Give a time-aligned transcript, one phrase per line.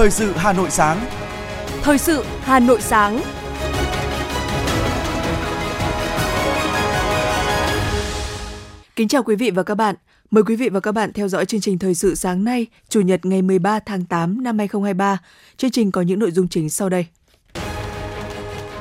[0.00, 1.06] Thời sự Hà Nội sáng.
[1.82, 3.20] Thời sự Hà Nội sáng.
[8.96, 9.94] Kính chào quý vị và các bạn.
[10.30, 13.00] Mời quý vị và các bạn theo dõi chương trình Thời sự sáng nay, Chủ
[13.00, 15.18] nhật ngày 13 tháng 8 năm 2023.
[15.56, 17.06] Chương trình có những nội dung chính sau đây.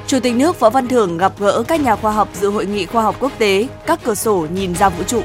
[0.07, 2.85] Chủ tịch nước Võ Văn Thưởng gặp gỡ các nhà khoa học dự hội nghị
[2.85, 5.21] khoa học quốc tế Các cửa sổ nhìn ra vũ trụ.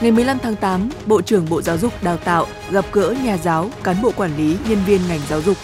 [0.00, 3.70] Ngày 15 tháng 8, Bộ trưởng Bộ Giáo dục Đào tạo gặp gỡ nhà giáo,
[3.82, 5.56] cán bộ quản lý, nhân viên ngành giáo dục.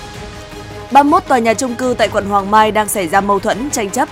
[0.93, 3.91] 31 tòa nhà chung cư tại quận Hoàng Mai đang xảy ra mâu thuẫn tranh
[3.91, 4.09] chấp.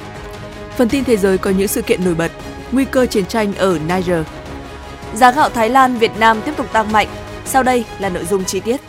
[0.76, 2.32] Phần tin thế giới có những sự kiện nổi bật,
[2.72, 4.26] nguy cơ chiến tranh ở Niger.
[5.14, 7.08] Giá gạo Thái Lan, Việt Nam tiếp tục tăng mạnh.
[7.44, 8.80] Sau đây là nội dung chi tiết.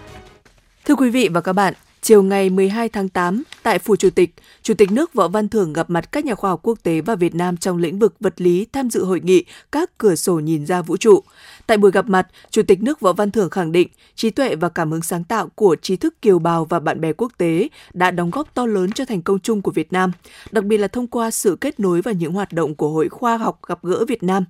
[0.85, 4.33] Thưa quý vị và các bạn, chiều ngày 12 tháng 8, tại Phủ Chủ tịch,
[4.61, 7.15] Chủ tịch nước Võ Văn Thưởng gặp mặt các nhà khoa học quốc tế và
[7.15, 10.65] Việt Nam trong lĩnh vực vật lý tham dự hội nghị Các cửa sổ nhìn
[10.65, 11.23] ra vũ trụ.
[11.67, 14.69] Tại buổi gặp mặt, Chủ tịch nước Võ Văn Thưởng khẳng định trí tuệ và
[14.69, 18.11] cảm hứng sáng tạo của trí thức kiều bào và bạn bè quốc tế đã
[18.11, 20.11] đóng góp to lớn cho thành công chung của Việt Nam,
[20.51, 23.37] đặc biệt là thông qua sự kết nối và những hoạt động của Hội Khoa
[23.37, 24.45] học gặp gỡ Việt Nam.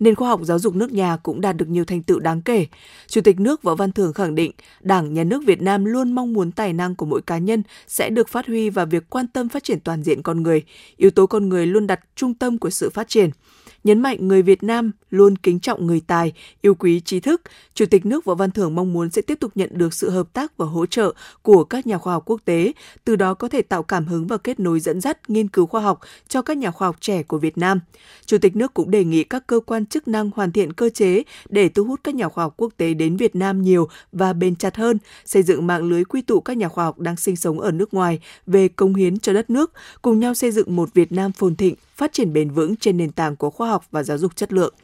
[0.00, 2.66] Nền khoa học giáo dục nước nhà cũng đạt được nhiều thành tựu đáng kể.
[3.06, 6.32] Chủ tịch nước Võ Văn Thưởng khẳng định, Đảng, Nhà nước Việt Nam luôn mong
[6.32, 9.48] muốn tài năng của mỗi cá nhân sẽ được phát huy và việc quan tâm
[9.48, 10.62] phát triển toàn diện con người.
[10.96, 13.30] Yếu tố con người luôn đặt trung tâm của sự phát triển
[13.88, 17.42] nhấn mạnh người Việt Nam luôn kính trọng người tài, yêu quý trí thức.
[17.74, 20.32] Chủ tịch nước Võ Văn Thưởng mong muốn sẽ tiếp tục nhận được sự hợp
[20.32, 22.72] tác và hỗ trợ của các nhà khoa học quốc tế,
[23.04, 25.80] từ đó có thể tạo cảm hứng và kết nối dẫn dắt nghiên cứu khoa
[25.80, 27.80] học cho các nhà khoa học trẻ của Việt Nam.
[28.26, 31.22] Chủ tịch nước cũng đề nghị các cơ quan chức năng hoàn thiện cơ chế
[31.48, 34.56] để thu hút các nhà khoa học quốc tế đến Việt Nam nhiều và bền
[34.56, 37.60] chặt hơn, xây dựng mạng lưới quy tụ các nhà khoa học đang sinh sống
[37.60, 39.72] ở nước ngoài về công hiến cho đất nước,
[40.02, 43.10] cùng nhau xây dựng một Việt Nam phồn thịnh, phát triển bền vững trên nền
[43.10, 44.74] tảng của khoa học học và giáo dục chất lượng.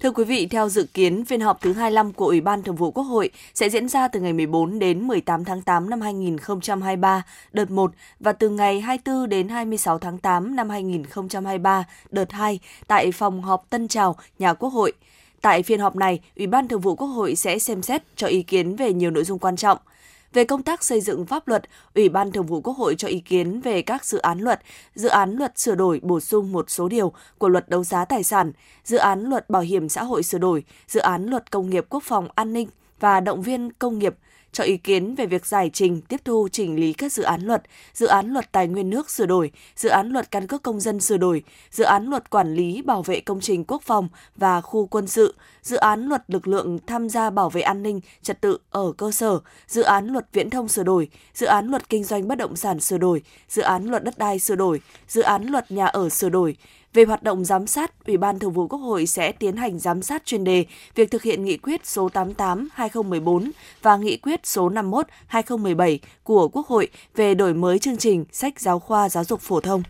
[0.00, 2.90] Thưa quý vị, theo dự kiến, phiên họp thứ 25 của Ủy ban Thường vụ
[2.90, 7.70] Quốc hội sẽ diễn ra từ ngày 14 đến 18 tháng 8 năm 2023, đợt
[7.70, 13.42] 1, và từ ngày 24 đến 26 tháng 8 năm 2023, đợt 2, tại phòng
[13.42, 14.92] họp Tân Trào, nhà Quốc hội.
[15.40, 18.42] Tại phiên họp này, Ủy ban Thường vụ Quốc hội sẽ xem xét cho ý
[18.42, 19.78] kiến về nhiều nội dung quan trọng–
[20.32, 21.62] về công tác xây dựng pháp luật,
[21.94, 24.60] Ủy ban Thường vụ Quốc hội cho ý kiến về các dự án luật,
[24.94, 28.24] dự án luật sửa đổi bổ sung một số điều của luật đấu giá tài
[28.24, 28.52] sản,
[28.84, 32.02] dự án luật bảo hiểm xã hội sửa đổi, dự án luật công nghiệp quốc
[32.02, 32.68] phòng an ninh
[33.00, 34.14] và động viên công nghiệp–
[34.52, 37.62] cho ý kiến về việc giải trình, tiếp thu chỉnh lý các dự án luật,
[37.92, 41.00] dự án luật tài nguyên nước sửa đổi, dự án luật căn cước công dân
[41.00, 44.86] sửa đổi, dự án luật quản lý bảo vệ công trình quốc phòng và khu
[44.86, 48.58] quân sự, dự án luật lực lượng tham gia bảo vệ an ninh trật tự
[48.70, 52.28] ở cơ sở, dự án luật viễn thông sửa đổi, dự án luật kinh doanh
[52.28, 55.70] bất động sản sửa đổi, dự án luật đất đai sửa đổi, dự án luật
[55.70, 56.56] nhà ở sửa đổi,
[56.92, 60.02] về hoạt động giám sát, Ủy ban Thường vụ Quốc hội sẽ tiến hành giám
[60.02, 63.50] sát chuyên đề việc thực hiện nghị quyết số 88/2014
[63.82, 68.78] và nghị quyết số 51/2017 của Quốc hội về đổi mới chương trình sách giáo
[68.78, 69.82] khoa giáo dục phổ thông.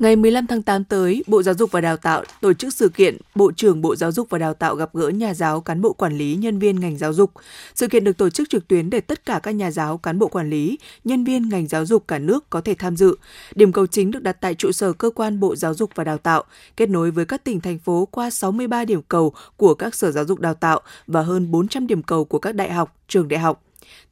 [0.00, 3.16] Ngày 15 tháng 8 tới, Bộ Giáo dục và Đào tạo tổ chức sự kiện
[3.34, 6.18] Bộ trưởng Bộ Giáo dục và Đào tạo gặp gỡ nhà giáo, cán bộ quản
[6.18, 7.32] lý, nhân viên ngành giáo dục.
[7.74, 10.28] Sự kiện được tổ chức trực tuyến để tất cả các nhà giáo, cán bộ
[10.28, 13.16] quản lý, nhân viên ngành giáo dục cả nước có thể tham dự.
[13.54, 16.18] Điểm cầu chính được đặt tại trụ sở cơ quan Bộ Giáo dục và Đào
[16.18, 16.44] tạo,
[16.76, 20.24] kết nối với các tỉnh thành phố qua 63 điểm cầu của các sở giáo
[20.24, 23.62] dục đào tạo và hơn 400 điểm cầu của các đại học, trường đại học.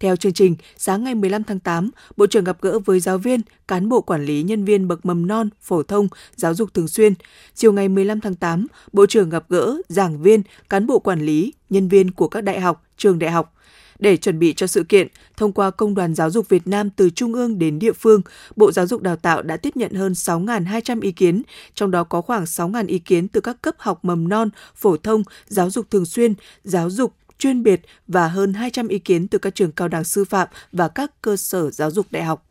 [0.01, 3.41] Theo chương trình, sáng ngày 15 tháng 8, Bộ trưởng gặp gỡ với giáo viên,
[3.69, 7.15] cán bộ quản lý nhân viên bậc mầm non, phổ thông, giáo dục thường xuyên.
[7.55, 11.53] Chiều ngày 15 tháng 8, Bộ trưởng gặp gỡ giảng viên, cán bộ quản lý,
[11.71, 13.55] nhân viên của các đại học, trường đại học.
[13.99, 17.11] Để chuẩn bị cho sự kiện, thông qua Công đoàn Giáo dục Việt Nam từ
[17.11, 18.23] trung ương đến địa phương,
[18.57, 21.43] Bộ Giáo dục Đào tạo đã tiếp nhận hơn 6.200 ý kiến,
[21.75, 25.23] trong đó có khoảng 6.000 ý kiến từ các cấp học mầm non, phổ thông,
[25.47, 26.35] giáo dục thường xuyên,
[26.65, 30.25] giáo dục chuyên biệt và hơn 200 ý kiến từ các trường cao đẳng sư
[30.25, 32.45] phạm và các cơ sở giáo dục đại học.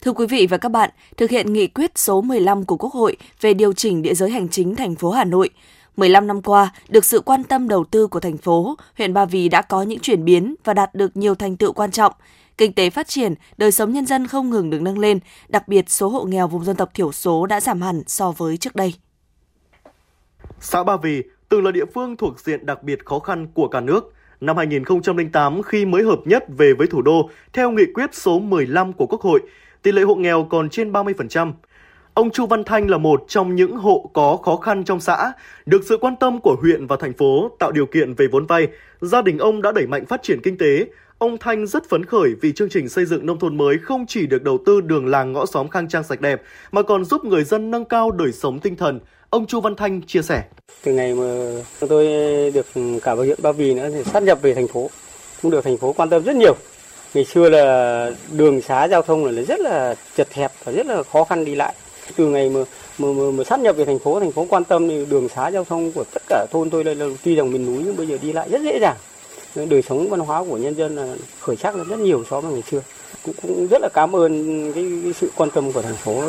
[0.00, 3.16] Thưa quý vị và các bạn, thực hiện nghị quyết số 15 của Quốc hội
[3.40, 5.50] về điều chỉnh địa giới hành chính thành phố Hà Nội,
[5.96, 9.48] 15 năm qua, được sự quan tâm đầu tư của thành phố, huyện Ba Vì
[9.48, 12.12] đã có những chuyển biến và đạt được nhiều thành tựu quan trọng
[12.60, 15.18] kinh tế phát triển, đời sống nhân dân không ngừng được nâng lên,
[15.48, 18.56] đặc biệt số hộ nghèo vùng dân tộc thiểu số đã giảm hẳn so với
[18.56, 18.94] trước đây.
[20.60, 23.80] Xã Ba Vì từng là địa phương thuộc diện đặc biệt khó khăn của cả
[23.80, 24.14] nước.
[24.40, 28.92] Năm 2008 khi mới hợp nhất về với thủ đô theo nghị quyết số 15
[28.92, 29.40] của Quốc hội,
[29.82, 31.52] tỷ lệ hộ nghèo còn trên 30%.
[32.14, 35.32] Ông Chu Văn Thanh là một trong những hộ có khó khăn trong xã,
[35.66, 38.68] được sự quan tâm của huyện và thành phố tạo điều kiện về vốn vay,
[39.00, 40.86] gia đình ông đã đẩy mạnh phát triển kinh tế,
[41.20, 44.26] Ông Thanh rất phấn khởi vì chương trình xây dựng nông thôn mới không chỉ
[44.26, 47.44] được đầu tư đường làng ngõ xóm khang trang sạch đẹp mà còn giúp người
[47.44, 49.00] dân nâng cao đời sống tinh thần.
[49.30, 50.42] Ông Chu Văn Thanh chia sẻ.
[50.84, 51.24] Từ ngày mà
[51.88, 52.06] tôi
[52.50, 52.66] được
[53.02, 54.90] cả vào huyện Ba Vì nữa thì sát nhập về thành phố,
[55.42, 56.54] cũng được thành phố quan tâm rất nhiều.
[57.14, 61.02] Ngày xưa là đường xá giao thông là rất là chật hẹp và rất là
[61.02, 61.74] khó khăn đi lại.
[62.16, 62.60] Từ ngày mà
[62.98, 65.50] mà, mà, mà sát nhập về thành phố, thành phố quan tâm thì đường xá
[65.50, 68.06] giao thông của tất cả thôn tôi đây là tuy rằng miền núi nhưng bây
[68.06, 68.96] giờ đi lại rất dễ dàng.
[69.54, 72.62] Đời sống văn hóa của nhân dân là khởi sắc rất nhiều so với ngày
[72.62, 72.82] xưa.
[73.24, 76.22] Cũng, cũng rất là cảm ơn cái, cái sự quan tâm của thành phố.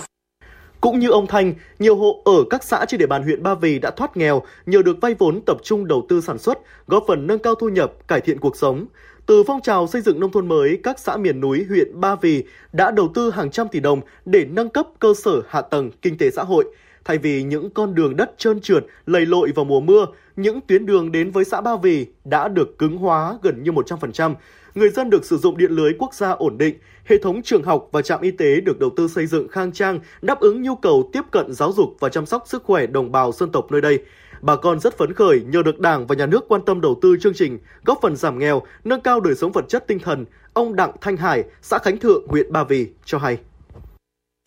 [0.81, 3.79] Cũng như ông Thanh, nhiều hộ ở các xã trên địa bàn huyện Ba Vì
[3.79, 6.57] đã thoát nghèo nhờ được vay vốn tập trung đầu tư sản xuất,
[6.87, 8.85] góp phần nâng cao thu nhập, cải thiện cuộc sống.
[9.25, 12.43] Từ phong trào xây dựng nông thôn mới, các xã miền núi huyện Ba Vì
[12.73, 16.17] đã đầu tư hàng trăm tỷ đồng để nâng cấp cơ sở hạ tầng kinh
[16.17, 16.65] tế xã hội.
[17.05, 20.05] Thay vì những con đường đất trơn trượt, lầy lội vào mùa mưa,
[20.35, 24.35] những tuyến đường đến với xã Ba Vì đã được cứng hóa gần như 100%.
[24.75, 26.75] Người dân được sử dụng điện lưới quốc gia ổn định,
[27.05, 29.99] hệ thống trường học và trạm y tế được đầu tư xây dựng khang trang,
[30.21, 33.31] đáp ứng nhu cầu tiếp cận giáo dục và chăm sóc sức khỏe đồng bào
[33.31, 33.99] dân tộc nơi đây.
[34.41, 37.17] Bà con rất phấn khởi nhờ được Đảng và Nhà nước quan tâm đầu tư
[37.21, 40.25] chương trình, góp phần giảm nghèo, nâng cao đời sống vật chất tinh thần.
[40.53, 43.37] Ông Đặng Thanh Hải, xã Khánh Thượng, huyện Ba Vì cho hay.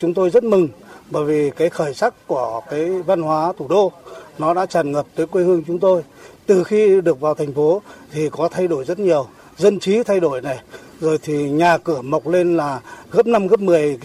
[0.04, 0.68] Chúng tôi rất mừng
[1.10, 3.92] bởi vì cái khởi sắc của cái văn hóa thủ đô
[4.38, 6.02] nó đã tràn ngập tới quê hương chúng tôi.
[6.46, 10.20] Từ khi được vào thành phố thì có thay đổi rất nhiều, dân trí thay
[10.20, 10.58] đổi này,
[11.00, 12.80] rồi thì nhà cửa mọc lên là
[13.12, 13.98] gấp 5 gấp 10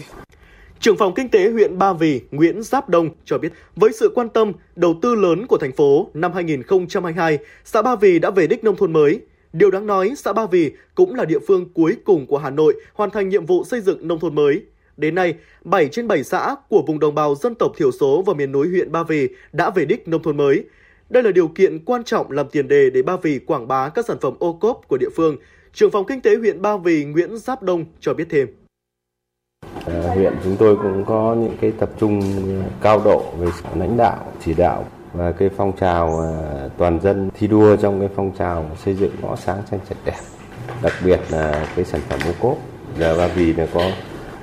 [0.80, 4.28] Trưởng phòng kinh tế huyện Ba Vì Nguyễn Giáp Đông cho biết, với sự quan
[4.28, 8.64] tâm, đầu tư lớn của thành phố năm 2022, xã Ba Vì đã về đích
[8.64, 9.20] nông thôn mới.
[9.52, 12.74] Điều đáng nói, xã Ba Vì cũng là địa phương cuối cùng của Hà Nội
[12.94, 14.62] hoàn thành nhiệm vụ xây dựng nông thôn mới.
[14.96, 15.34] Đến nay,
[15.64, 18.68] 7 trên 7 xã của vùng đồng bào dân tộc thiểu số và miền núi
[18.68, 20.64] huyện Ba Vì đã về đích nông thôn mới.
[21.08, 24.06] Đây là điều kiện quan trọng làm tiền đề để Ba Vì quảng bá các
[24.06, 25.36] sản phẩm ô cốp của địa phương.
[25.72, 28.48] Trưởng phòng kinh tế huyện Ba Vì Nguyễn Giáp Đông cho biết thêm.
[29.86, 32.22] À, huyện chúng tôi cũng có những cái tập trung
[32.82, 33.46] cao độ về
[33.76, 38.08] lãnh đạo, chỉ đạo và cái phong trào ờ, toàn dân thi đua trong cái
[38.16, 40.20] phong trào xây dựng ngõ sáng xanh sạch đẹp.
[40.82, 42.58] Đặc biệt là cái sản phẩm ô cốp.
[42.98, 43.90] Giờ Ba Vì là có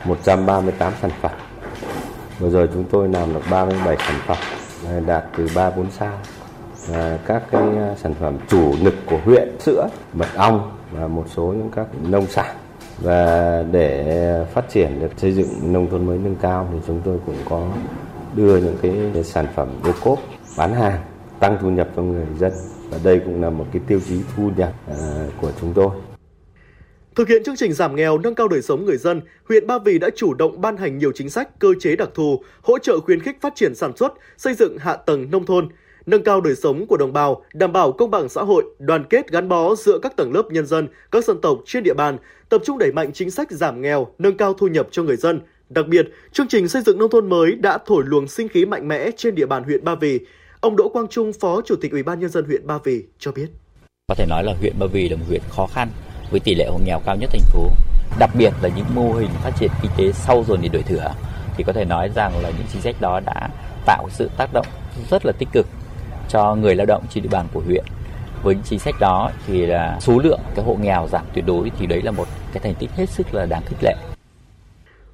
[0.08, 1.32] 138 sản phẩm.
[2.40, 4.38] Vừa rồi chúng tôi làm được 37 sản phẩm
[5.06, 6.14] đạt từ 3 4 sao.
[6.88, 11.26] Và các cái à, sản phẩm chủ lực của huyện sữa, mật ong và một
[11.36, 12.56] số những các nông sản
[13.02, 17.20] và để phát triển được xây dựng nông thôn mới nâng cao thì chúng tôi
[17.26, 17.68] cũng có
[18.36, 20.20] đưa những cái sản phẩm ô cốp
[20.58, 21.02] bán hàng
[21.40, 22.52] tăng thu nhập cho người dân
[22.90, 24.96] và đây cũng là một cái tiêu chí thu nhập à,
[25.42, 25.90] của chúng tôi.
[27.18, 30.00] Thực hiện chương trình giảm nghèo, nâng cao đời sống người dân, huyện Ba Vì
[30.00, 33.20] đã chủ động ban hành nhiều chính sách, cơ chế đặc thù, hỗ trợ khuyến
[33.20, 35.70] khích phát triển sản xuất, xây dựng hạ tầng nông thôn,
[36.06, 39.32] nâng cao đời sống của đồng bào, đảm bảo công bằng xã hội, đoàn kết
[39.32, 42.18] gắn bó giữa các tầng lớp nhân dân, các dân tộc trên địa bàn,
[42.50, 45.42] tập trung đẩy mạnh chính sách giảm nghèo, nâng cao thu nhập cho người dân.
[45.70, 48.88] Đặc biệt, chương trình xây dựng nông thôn mới đã thổi luồng sinh khí mạnh
[48.88, 50.20] mẽ trên địa bàn huyện Ba Vì.
[50.62, 53.32] Ông Đỗ Quang Trung, Phó Chủ tịch Ủy ban nhân dân huyện Ba Vì cho
[53.32, 53.48] biết.
[54.08, 55.88] Có thể nói là huyện Ba Vì là một huyện khó khăn
[56.32, 57.70] với tỷ lệ hộ nghèo cao nhất thành phố.
[58.20, 61.14] Đặc biệt là những mô hình phát triển kinh tế sau dồn đi đổi thửa
[61.58, 63.50] thì có thể nói rằng là những chính sách đó đã
[63.86, 64.68] tạo sự tác động
[65.12, 65.68] rất là tích cực
[66.30, 67.86] cho người lao động trên địa bàn của huyện
[68.44, 71.72] với những chính sách đó thì là số lượng cái hộ nghèo giảm tuyệt đối
[71.80, 73.96] thì đấy là một cái thành tích hết sức là đáng khích lệ.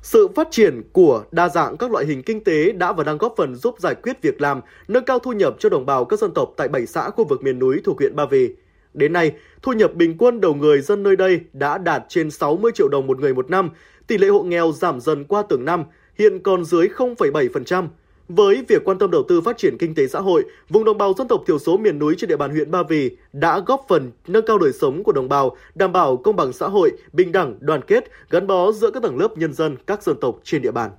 [0.01, 3.33] Sự phát triển của đa dạng các loại hình kinh tế đã và đang góp
[3.37, 6.31] phần giúp giải quyết việc làm, nâng cao thu nhập cho đồng bào các dân
[6.33, 8.49] tộc tại bảy xã khu vực miền núi thuộc huyện Ba Vì.
[8.93, 9.31] Đến nay,
[9.61, 13.07] thu nhập bình quân đầu người dân nơi đây đã đạt trên 60 triệu đồng
[13.07, 13.69] một người một năm,
[14.07, 15.83] tỷ lệ hộ nghèo giảm dần qua từng năm,
[16.19, 17.87] hiện còn dưới 0,7%.
[18.27, 21.13] Với việc quan tâm đầu tư phát triển kinh tế xã hội, vùng đồng bào
[21.17, 24.11] dân tộc thiểu số miền núi trên địa bàn huyện Ba Vì đã góp phần
[24.27, 27.55] nâng cao đời sống của đồng bào, đảm bảo công bằng xã hội, bình đẳng,
[27.59, 30.71] đoàn kết, gắn bó giữa các tầng lớp nhân dân các dân tộc trên địa
[30.71, 30.91] bàn.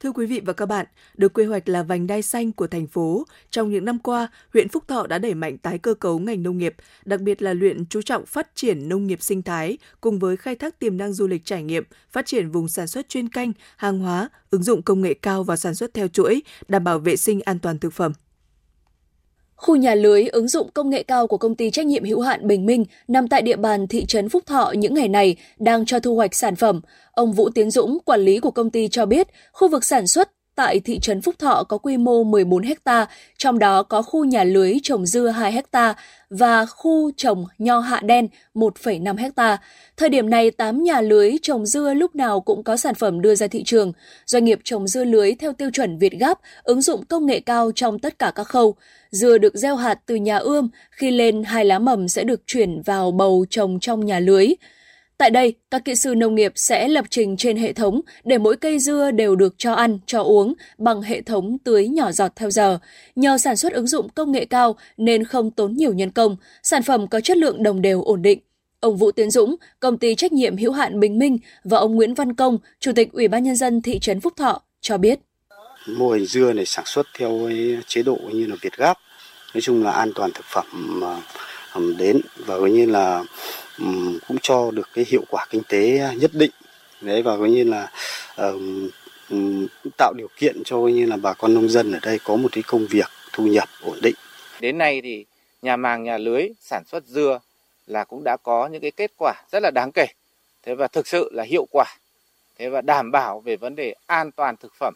[0.00, 2.86] Thưa quý vị và các bạn, được quy hoạch là vành đai xanh của thành
[2.86, 6.42] phố, trong những năm qua, huyện Phúc Thọ đã đẩy mạnh tái cơ cấu ngành
[6.42, 10.18] nông nghiệp, đặc biệt là luyện chú trọng phát triển nông nghiệp sinh thái cùng
[10.18, 13.28] với khai thác tiềm năng du lịch trải nghiệm, phát triển vùng sản xuất chuyên
[13.28, 16.98] canh, hàng hóa, ứng dụng công nghệ cao vào sản xuất theo chuỗi, đảm bảo
[16.98, 18.12] vệ sinh an toàn thực phẩm.
[19.60, 22.46] Khu nhà lưới ứng dụng công nghệ cao của công ty trách nhiệm hữu hạn
[22.46, 26.00] Bình Minh nằm tại địa bàn thị trấn Phúc Thọ những ngày này đang cho
[26.00, 26.80] thu hoạch sản phẩm.
[27.12, 30.30] Ông Vũ Tiến Dũng, quản lý của công ty cho biết, khu vực sản xuất
[30.60, 33.06] tại thị trấn Phúc Thọ có quy mô 14 ha,
[33.38, 35.94] trong đó có khu nhà lưới trồng dưa 2 ha
[36.30, 39.58] và khu trồng nho hạ đen 1,5 ha.
[39.96, 43.34] Thời điểm này, 8 nhà lưới trồng dưa lúc nào cũng có sản phẩm đưa
[43.34, 43.92] ra thị trường.
[44.26, 47.70] Doanh nghiệp trồng dưa lưới theo tiêu chuẩn Việt Gáp, ứng dụng công nghệ cao
[47.74, 48.74] trong tất cả các khâu.
[49.10, 52.82] Dưa được gieo hạt từ nhà ươm, khi lên hai lá mầm sẽ được chuyển
[52.82, 54.48] vào bầu trồng trong nhà lưới.
[55.20, 58.56] Tại đây, các kỹ sư nông nghiệp sẽ lập trình trên hệ thống để mỗi
[58.56, 62.50] cây dưa đều được cho ăn, cho uống bằng hệ thống tưới nhỏ giọt theo
[62.50, 62.78] giờ.
[63.16, 66.82] Nhờ sản xuất ứng dụng công nghệ cao nên không tốn nhiều nhân công, sản
[66.82, 68.38] phẩm có chất lượng đồng đều ổn định.
[68.80, 72.14] Ông Vũ Tiến Dũng, công ty trách nhiệm hữu hạn Bình Minh và ông Nguyễn
[72.14, 75.18] Văn Công, Chủ tịch Ủy ban nhân dân thị trấn Phúc Thọ cho biết.
[75.86, 77.50] Mô hình dưa này sản xuất theo
[77.86, 78.98] chế độ như là Việt Gáp,
[79.54, 81.16] nói chung là an toàn thực phẩm à,
[81.98, 83.24] đến và coi như là
[84.28, 86.50] cũng cho được cái hiệu quả kinh tế nhất định
[87.00, 87.90] đấy, và coi như là
[89.98, 92.48] tạo điều kiện cho coi như là bà con nông dân ở đây có một
[92.52, 94.14] cái công việc thu nhập ổn định.
[94.60, 95.24] Đến nay thì
[95.62, 97.40] nhà màng, nhà lưới sản xuất dưa
[97.86, 100.06] là cũng đã có những cái kết quả rất là đáng kể.
[100.62, 101.84] Thế và thực sự là hiệu quả.
[102.58, 104.94] Thế và đảm bảo về vấn đề an toàn thực phẩm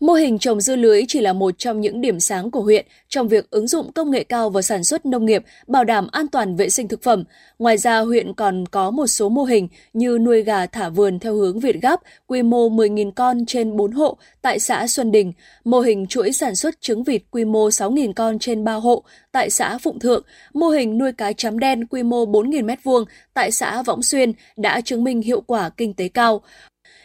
[0.00, 3.28] Mô hình trồng dưa lưới chỉ là một trong những điểm sáng của huyện trong
[3.28, 6.56] việc ứng dụng công nghệ cao vào sản xuất nông nghiệp, bảo đảm an toàn
[6.56, 7.24] vệ sinh thực phẩm.
[7.58, 11.34] Ngoài ra, huyện còn có một số mô hình như nuôi gà thả vườn theo
[11.34, 15.32] hướng Việt Gáp, quy mô 10.000 con trên 4 hộ tại xã Xuân Đình,
[15.64, 19.02] mô hình chuỗi sản xuất trứng vịt quy mô 6.000 con trên 3 hộ
[19.32, 20.22] tại xã Phụng Thượng,
[20.54, 23.04] mô hình nuôi cá chấm đen quy mô 4.000 m2
[23.34, 26.42] tại xã Võng Xuyên đã chứng minh hiệu quả kinh tế cao.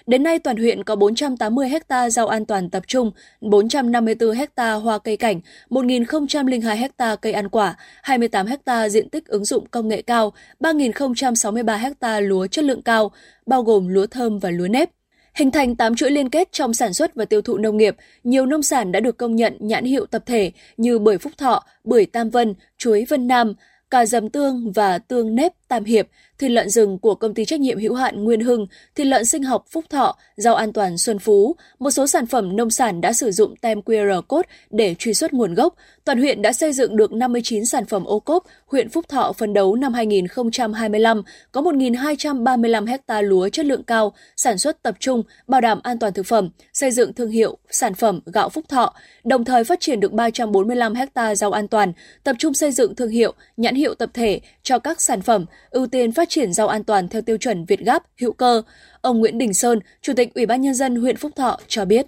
[0.10, 3.12] Đến nay, toàn huyện có 480 ha rau an toàn tập trung,
[3.42, 9.46] 454 ha hoa cây cảnh, 1.002 ha cây ăn quả, 28 ha diện tích ứng
[9.46, 13.12] dụng công nghệ cao, 3.063 ha lúa chất lượng cao,
[13.46, 14.90] bao gồm lúa thơm và lúa nếp.
[15.34, 18.46] Hình thành 8 chuỗi liên kết trong sản xuất và tiêu thụ nông nghiệp, nhiều
[18.46, 22.06] nông sản đã được công nhận nhãn hiệu tập thể như bưởi Phúc Thọ, bưởi
[22.06, 23.54] Tam Vân, chuối Vân Nam,
[23.90, 26.08] cà dầm tương và tương nếp Tam Hiệp,
[26.40, 29.44] thịt lợn rừng của công ty trách nhiệm hữu hạn Nguyên Hưng, thịt lợn sinh
[29.44, 31.56] học Phúc Thọ, rau an toàn Xuân Phú.
[31.80, 35.34] Một số sản phẩm nông sản đã sử dụng tem QR code để truy xuất
[35.34, 35.76] nguồn gốc.
[36.06, 38.44] Toàn huyện đã xây dựng được 59 sản phẩm ô cốp.
[38.66, 41.22] Huyện Phúc Thọ phấn đấu năm 2025
[41.52, 46.14] có 1.235 hecta lúa chất lượng cao, sản xuất tập trung, bảo đảm an toàn
[46.14, 50.00] thực phẩm, xây dựng thương hiệu sản phẩm gạo Phúc Thọ, đồng thời phát triển
[50.00, 54.10] được 345 hecta rau an toàn, tập trung xây dựng thương hiệu, nhãn hiệu tập
[54.14, 57.66] thể cho các sản phẩm, ưu tiên phát triển rau an toàn theo tiêu chuẩn
[57.66, 58.62] Việt Gáp, hữu cơ.
[59.02, 62.06] Ông Nguyễn Đình Sơn, Chủ tịch Ủy ban nhân dân huyện Phúc Thọ cho biết.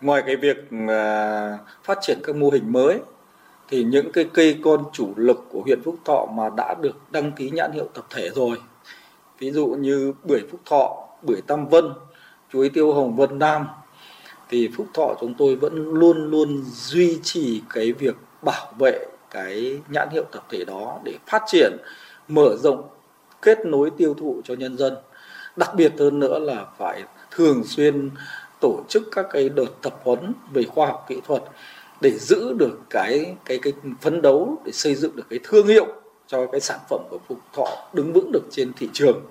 [0.00, 0.56] Ngoài cái việc
[0.88, 2.98] à, phát triển các mô hình mới
[3.68, 7.32] thì những cái cây con chủ lực của huyện Phúc Thọ mà đã được đăng
[7.32, 8.56] ký nhãn hiệu tập thể rồi.
[9.38, 11.84] Ví dụ như bưởi Phúc Thọ, bưởi Tam Vân,
[12.52, 13.66] chuối tiêu hồng Vân Nam
[14.48, 19.80] thì Phúc Thọ chúng tôi vẫn luôn luôn duy trì cái việc bảo vệ cái
[19.88, 21.76] nhãn hiệu tập thể đó để phát triển
[22.28, 22.88] mở rộng
[23.42, 24.94] kết nối tiêu thụ cho nhân dân
[25.56, 28.10] đặc biệt hơn nữa là phải thường xuyên
[28.60, 31.42] tổ chức các cái đợt tập huấn về khoa học kỹ thuật
[32.00, 35.86] để giữ được cái cái cái phấn đấu để xây dựng được cái thương hiệu
[36.26, 39.22] cho cái sản phẩm của Phúc Thọ đứng vững được trên thị trường.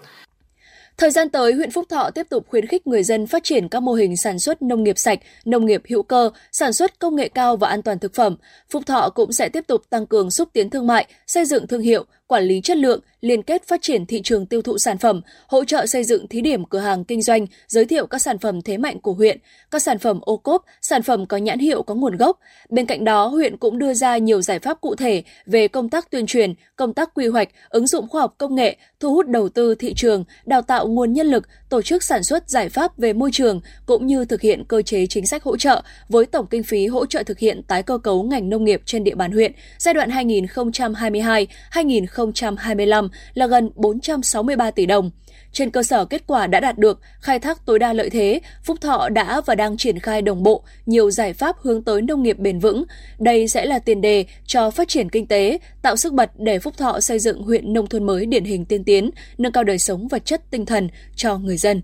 [0.97, 3.79] Thời gian tới, huyện Phúc Thọ tiếp tục khuyến khích người dân phát triển các
[3.79, 7.29] mô hình sản xuất nông nghiệp sạch, nông nghiệp hữu cơ, sản xuất công nghệ
[7.29, 8.35] cao và an toàn thực phẩm.
[8.69, 11.81] Phúc Thọ cũng sẽ tiếp tục tăng cường xúc tiến thương mại, xây dựng thương
[11.81, 15.21] hiệu, quản lý chất lượng, liên kết phát triển thị trường tiêu thụ sản phẩm,
[15.47, 18.61] hỗ trợ xây dựng thí điểm cửa hàng kinh doanh, giới thiệu các sản phẩm
[18.61, 19.37] thế mạnh của huyện,
[19.71, 22.39] các sản phẩm ô cốp, sản phẩm có nhãn hiệu có nguồn gốc.
[22.69, 26.11] Bên cạnh đó, huyện cũng đưa ra nhiều giải pháp cụ thể về công tác
[26.11, 29.49] tuyên truyền, công tác quy hoạch, ứng dụng khoa học công nghệ, thu hút đầu
[29.49, 33.13] tư thị trường, đào tạo nguồn nhân lực, tổ chức sản xuất giải pháp về
[33.13, 36.63] môi trường cũng như thực hiện cơ chế chính sách hỗ trợ với tổng kinh
[36.63, 39.51] phí hỗ trợ thực hiện tái cơ cấu ngành nông nghiệp trên địa bàn huyện
[39.77, 40.09] giai đoạn
[42.15, 45.11] 2025 là gần 463 tỷ đồng.
[45.51, 48.77] Trên cơ sở kết quả đã đạt được, khai thác tối đa lợi thế, Phúc
[48.81, 52.39] Thọ đã và đang triển khai đồng bộ nhiều giải pháp hướng tới nông nghiệp
[52.39, 52.83] bền vững.
[53.19, 56.77] Đây sẽ là tiền đề cho phát triển kinh tế, tạo sức bật để Phúc
[56.77, 60.07] Thọ xây dựng huyện nông thôn mới điển hình tiên tiến, nâng cao đời sống
[60.07, 61.81] vật chất tinh thần cho người dân.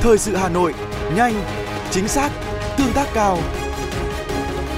[0.00, 0.74] Thời sự Hà Nội,
[1.16, 1.34] nhanh,
[1.90, 2.30] chính xác,
[2.78, 3.38] tương tác cao.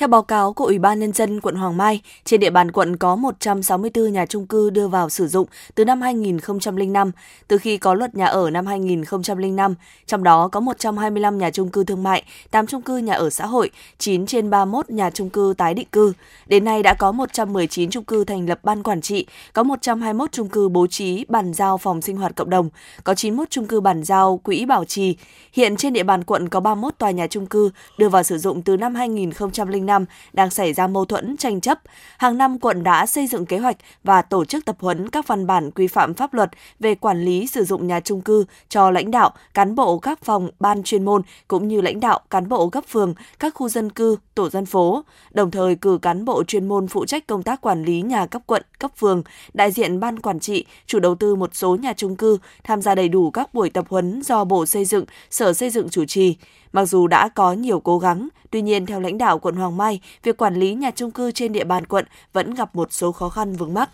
[0.00, 2.96] Theo báo cáo của Ủy ban Nhân dân quận Hoàng Mai, trên địa bàn quận
[2.96, 7.10] có 164 nhà trung cư đưa vào sử dụng từ năm 2005,
[7.48, 9.74] từ khi có luật nhà ở năm 2005,
[10.06, 13.46] trong đó có 125 nhà trung cư thương mại, 8 trung cư nhà ở xã
[13.46, 16.12] hội, 9 trên 31 nhà trung cư tái định cư.
[16.46, 20.48] Đến nay đã có 119 trung cư thành lập ban quản trị, có 121 trung
[20.48, 22.68] cư bố trí bàn giao phòng sinh hoạt cộng đồng,
[23.04, 25.16] có 91 trung cư bàn giao quỹ bảo trì.
[25.52, 28.62] Hiện trên địa bàn quận có 31 tòa nhà trung cư đưa vào sử dụng
[28.62, 29.89] từ năm 2005
[30.32, 31.78] đang xảy ra mâu thuẫn tranh chấp.
[32.18, 35.46] Hàng năm quận đã xây dựng kế hoạch và tổ chức tập huấn các văn
[35.46, 39.10] bản quy phạm pháp luật về quản lý sử dụng nhà trung cư cho lãnh
[39.10, 42.84] đạo, cán bộ các phòng ban chuyên môn cũng như lãnh đạo, cán bộ cấp
[42.88, 46.88] phường, các khu dân cư, tổ dân phố, đồng thời cử cán bộ chuyên môn
[46.88, 49.22] phụ trách công tác quản lý nhà cấp quận, cấp phường,
[49.54, 52.94] đại diện ban quản trị, chủ đầu tư một số nhà trung cư tham gia
[52.94, 56.36] đầy đủ các buổi tập huấn do Bộ Xây dựng, Sở Xây dựng chủ trì.
[56.72, 60.00] Mặc dù đã có nhiều cố gắng, tuy nhiên theo lãnh đạo quận Hoàng Mai,
[60.22, 63.28] việc quản lý nhà trung cư trên địa bàn quận vẫn gặp một số khó
[63.28, 63.90] khăn vướng mắc.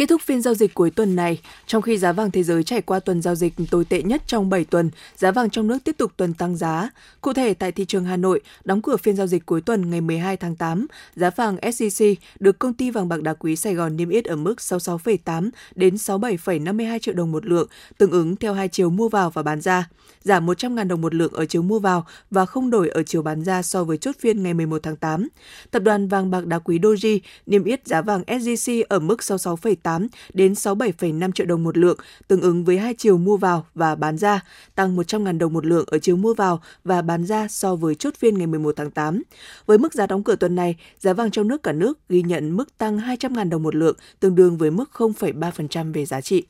[0.00, 2.82] Kết thúc phiên giao dịch cuối tuần này, trong khi giá vàng thế giới trải
[2.82, 5.96] qua tuần giao dịch tồi tệ nhất trong 7 tuần, giá vàng trong nước tiếp
[5.98, 6.90] tục tuần tăng giá.
[7.20, 10.00] Cụ thể tại thị trường Hà Nội, đóng cửa phiên giao dịch cuối tuần ngày
[10.00, 13.96] 12 tháng 8, giá vàng SJC được công ty vàng bạc đá quý Sài Gòn
[13.96, 18.68] niêm yết ở mức 66,8 đến 67,52 triệu đồng một lượng, tương ứng theo hai
[18.68, 19.88] chiều mua vào và bán ra,
[20.22, 23.44] giảm 100.000 đồng một lượng ở chiều mua vào và không đổi ở chiều bán
[23.44, 25.28] ra so với chốt phiên ngày 11 tháng 8.
[25.70, 29.89] Tập đoàn vàng bạc đá quý Doji niêm yết giá vàng SJC ở mức 66,8
[29.90, 33.94] 68 đến 67,5 triệu đồng một lượng, tương ứng với hai chiều mua vào và
[33.94, 34.40] bán ra,
[34.74, 38.14] tăng 100.000 đồng một lượng ở chiều mua vào và bán ra so với chốt
[38.18, 39.22] phiên ngày 11 tháng 8.
[39.66, 42.56] Với mức giá đóng cửa tuần này, giá vàng trong nước cả nước ghi nhận
[42.56, 46.44] mức tăng 200.000 đồng một lượng, tương đương với mức 0,3% về giá trị.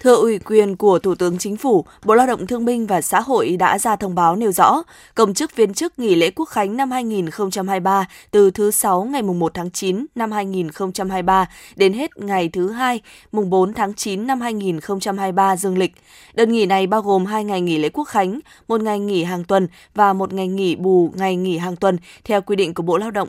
[0.00, 3.20] Thưa ủy quyền của Thủ tướng Chính phủ, Bộ Lao động Thương binh và Xã
[3.20, 4.82] hội đã ra thông báo nêu rõ,
[5.14, 9.38] công chức viên chức nghỉ lễ Quốc khánh năm 2023 từ thứ 6 ngày mùng
[9.38, 13.00] 1 tháng 9 năm 2023 đến hết ngày thứ 2
[13.32, 15.92] mùng 4 tháng 9 năm 2023 dương lịch.
[16.34, 19.44] Đợt nghỉ này bao gồm 2 ngày nghỉ lễ Quốc khánh, một ngày nghỉ hàng
[19.44, 22.98] tuần và một ngày nghỉ bù ngày nghỉ hàng tuần theo quy định của Bộ
[22.98, 23.28] Lao động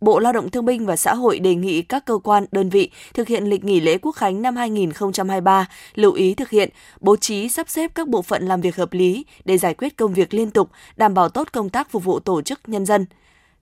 [0.00, 2.90] Bộ Lao động Thương binh và Xã hội đề nghị các cơ quan, đơn vị
[3.14, 7.48] thực hiện lịch nghỉ lễ Quốc khánh năm 2023, lưu ý thực hiện, bố trí
[7.48, 10.50] sắp xếp các bộ phận làm việc hợp lý để giải quyết công việc liên
[10.50, 13.06] tục, đảm bảo tốt công tác phục vụ tổ chức nhân dân.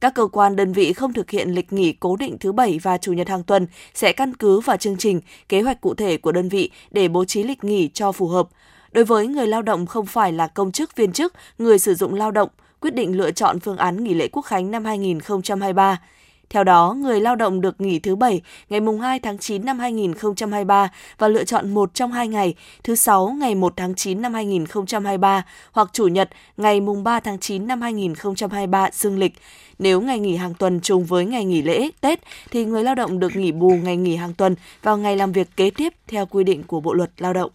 [0.00, 2.98] Các cơ quan đơn vị không thực hiện lịch nghỉ cố định thứ bảy và
[2.98, 6.32] chủ nhật hàng tuần sẽ căn cứ vào chương trình, kế hoạch cụ thể của
[6.32, 8.48] đơn vị để bố trí lịch nghỉ cho phù hợp.
[8.92, 12.14] Đối với người lao động không phải là công chức viên chức, người sử dụng
[12.14, 12.48] lao động,
[12.80, 16.00] quyết định lựa chọn phương án nghỉ lễ Quốc khánh năm 2023
[16.50, 19.78] theo đó, người lao động được nghỉ thứ Bảy ngày mùng 2 tháng 9 năm
[19.78, 22.54] 2023 và lựa chọn một trong hai ngày,
[22.84, 27.38] thứ Sáu ngày 1 tháng 9 năm 2023 hoặc Chủ nhật ngày mùng 3 tháng
[27.38, 29.32] 9 năm 2023 dương lịch.
[29.78, 33.18] Nếu ngày nghỉ hàng tuần trùng với ngày nghỉ lễ Tết thì người lao động
[33.18, 36.44] được nghỉ bù ngày nghỉ hàng tuần vào ngày làm việc kế tiếp theo quy
[36.44, 37.50] định của Bộ luật Lao động.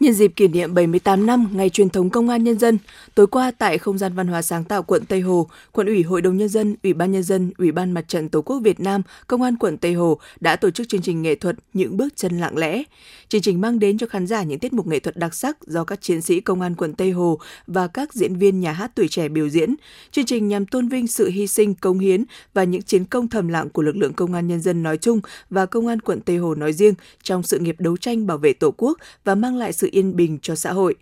[0.00, 2.78] Nhân dịp kỷ niệm 78 năm Ngày truyền thống Công an Nhân dân,
[3.14, 6.22] tối qua tại Không gian văn hóa sáng tạo quận Tây Hồ, Quận ủy Hội
[6.22, 9.02] đồng Nhân dân, Ủy ban Nhân dân, Ủy ban Mặt trận Tổ quốc Việt Nam,
[9.26, 12.38] Công an quận Tây Hồ đã tổ chức chương trình nghệ thuật Những bước chân
[12.38, 12.82] lặng lẽ.
[13.28, 15.84] Chương trình mang đến cho khán giả những tiết mục nghệ thuật đặc sắc do
[15.84, 19.08] các chiến sĩ Công an quận Tây Hồ và các diễn viên nhà hát tuổi
[19.08, 19.74] trẻ biểu diễn.
[20.10, 23.48] Chương trình nhằm tôn vinh sự hy sinh, công hiến và những chiến công thầm
[23.48, 26.36] lặng của lực lượng Công an Nhân dân nói chung và Công an quận Tây
[26.36, 29.72] Hồ nói riêng trong sự nghiệp đấu tranh bảo vệ Tổ quốc và mang lại
[29.72, 30.94] sự yên bình cho xã hội.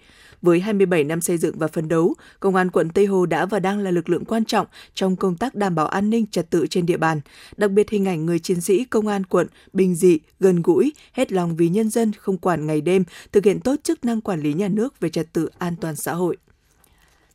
[0.43, 3.61] Với 27 năm xây dựng và phấn đấu, Công an quận Tây Hồ đã và
[3.61, 6.67] đang là lực lượng quan trọng trong công tác đảm bảo an ninh trật tự
[6.67, 7.21] trên địa bàn.
[7.57, 11.33] Đặc biệt hình ảnh người chiến sĩ công an quận bình dị, gần gũi, hết
[11.33, 14.53] lòng vì nhân dân, không quản ngày đêm, thực hiện tốt chức năng quản lý
[14.53, 16.37] nhà nước về trật tự an toàn xã hội.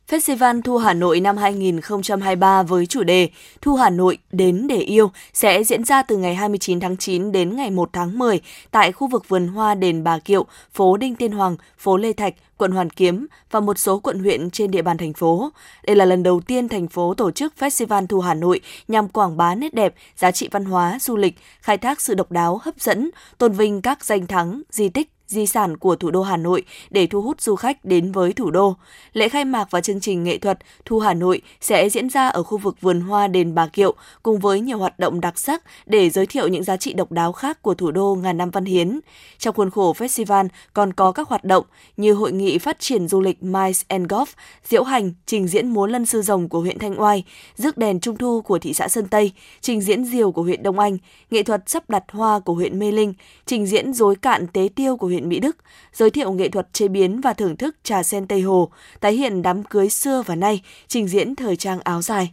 [0.08, 3.28] Festival Thu Hà Nội năm 2023 với chủ đề
[3.60, 7.56] Thu Hà Nội đến để yêu sẽ diễn ra từ ngày 29 tháng 9 đến
[7.56, 8.40] ngày 1 tháng 10
[8.70, 12.34] tại khu vực vườn hoa đền Bà Kiệu, phố Đinh Tiên Hoàng, phố Lê Thạch,
[12.56, 15.50] quận Hoàn Kiếm và một số quận huyện trên địa bàn thành phố.
[15.86, 19.36] Đây là lần đầu tiên thành phố tổ chức Festival Thu Hà Nội nhằm quảng
[19.36, 22.80] bá nét đẹp, giá trị văn hóa, du lịch, khai thác sự độc đáo, hấp
[22.80, 26.62] dẫn, tôn vinh các danh thắng, di tích, di sản của thủ đô Hà Nội
[26.90, 28.76] để thu hút du khách đến với thủ đô.
[29.12, 32.42] Lễ khai mạc và chương trình nghệ thuật Thu Hà Nội sẽ diễn ra ở
[32.42, 36.10] khu vực vườn hoa đền Bà Kiệu cùng với nhiều hoạt động đặc sắc để
[36.10, 39.00] giới thiệu những giá trị độc đáo khác của thủ đô ngàn năm văn hiến.
[39.38, 41.64] Trong khuôn khổ festival còn có các hoạt động
[41.96, 44.26] như hội nghị phát triển du lịch Mice and Golf,
[44.64, 47.24] diễu hành, trình diễn múa lân sư rồng của huyện Thanh Oai,
[47.56, 50.78] rước đèn trung thu của thị xã Sơn Tây, trình diễn diều của huyện Đông
[50.78, 50.98] Anh,
[51.30, 53.14] nghệ thuật sắp đặt hoa của huyện Mê Linh,
[53.46, 55.56] trình diễn rối cạn tế tiêu của huyện huyện Mỹ Đức,
[55.92, 59.42] giới thiệu nghệ thuật chế biến và thưởng thức trà sen Tây Hồ, tái hiện
[59.42, 62.32] đám cưới xưa và nay, trình diễn thời trang áo dài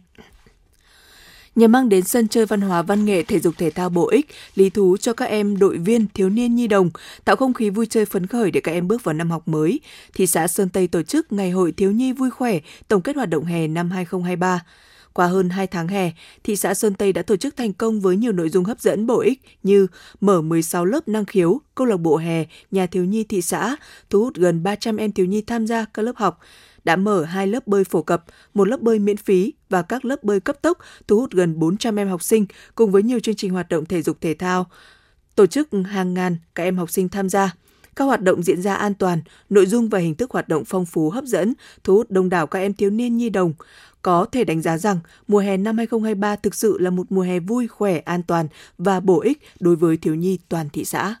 [1.54, 4.26] nhằm mang đến sân chơi văn hóa văn nghệ thể dục thể thao bổ ích,
[4.54, 6.90] lý thú cho các em đội viên, thiếu niên nhi đồng,
[7.24, 9.80] tạo không khí vui chơi phấn khởi để các em bước vào năm học mới.
[10.14, 13.28] Thị xã Sơn Tây tổ chức Ngày hội thiếu nhi vui khỏe, tổng kết hoạt
[13.28, 14.60] động hè năm 2023.
[15.14, 16.12] Qua hơn 2 tháng hè,
[16.44, 19.06] thị xã Sơn Tây đã tổ chức thành công với nhiều nội dung hấp dẫn
[19.06, 19.86] bổ ích như
[20.20, 23.76] mở 16 lớp năng khiếu, câu lạc bộ hè, nhà thiếu nhi thị xã,
[24.10, 26.38] thu hút gần 300 em thiếu nhi tham gia các lớp học,
[26.84, 30.24] đã mở hai lớp bơi phổ cập, một lớp bơi miễn phí và các lớp
[30.24, 33.52] bơi cấp tốc thu hút gần 400 em học sinh cùng với nhiều chương trình
[33.52, 34.66] hoạt động thể dục thể thao.
[35.34, 37.54] Tổ chức hàng ngàn các em học sinh tham gia.
[37.96, 40.86] Các hoạt động diễn ra an toàn, nội dung và hình thức hoạt động phong
[40.86, 43.52] phú hấp dẫn, thu hút đông đảo các em thiếu niên nhi đồng.
[44.02, 47.38] Có thể đánh giá rằng mùa hè năm 2023 thực sự là một mùa hè
[47.38, 51.14] vui, khỏe, an toàn và bổ ích đối với thiếu nhi toàn thị xã.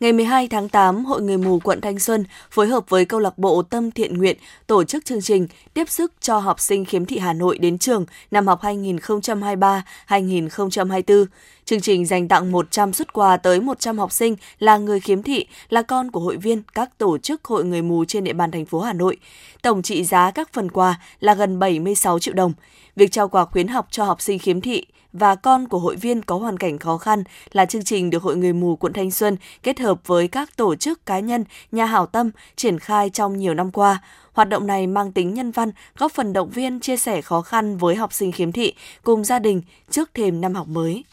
[0.00, 3.38] Ngày 12 tháng 8, Hội Người mù quận Thanh Xuân phối hợp với câu lạc
[3.38, 4.36] bộ Tâm Thiện Nguyện
[4.66, 8.06] tổ chức chương trình tiếp sức cho học sinh khiếm thị Hà Nội đến trường
[8.30, 11.24] năm học 2023-2024.
[11.68, 15.46] Chương trình dành tặng 100 xuất quà tới 100 học sinh là người khiếm thị,
[15.68, 18.64] là con của hội viên các tổ chức hội người mù trên địa bàn thành
[18.64, 19.16] phố Hà Nội.
[19.62, 22.52] Tổng trị giá các phần quà là gần 76 triệu đồng.
[22.96, 26.22] Việc trao quà khuyến học cho học sinh khiếm thị và con của hội viên
[26.22, 29.36] có hoàn cảnh khó khăn là chương trình được Hội Người Mù quận Thanh Xuân
[29.62, 33.54] kết hợp với các tổ chức cá nhân, nhà hảo tâm triển khai trong nhiều
[33.54, 34.02] năm qua.
[34.32, 37.76] Hoạt động này mang tính nhân văn, góp phần động viên chia sẻ khó khăn
[37.76, 41.04] với học sinh khiếm thị cùng gia đình trước thềm năm học mới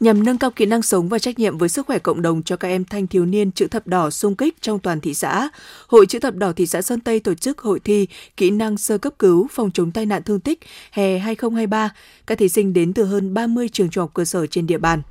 [0.00, 2.56] nhằm nâng cao kỹ năng sống và trách nhiệm với sức khỏe cộng đồng cho
[2.56, 5.48] các em thanh thiếu niên chữ thập đỏ xung kích trong toàn thị xã.
[5.86, 8.06] Hội chữ thập đỏ thị xã Sơn Tây tổ chức hội thi
[8.36, 10.60] kỹ năng sơ cấp cứu phòng chống tai nạn thương tích
[10.92, 11.90] hè 2023.
[12.26, 15.02] Các thí sinh đến từ hơn 30 trường trung học cơ sở trên địa bàn.